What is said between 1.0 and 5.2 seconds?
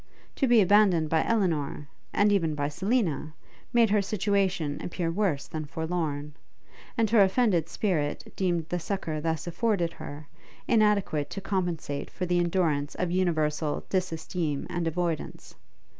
by Elinor, and even by Selina, made her situation appear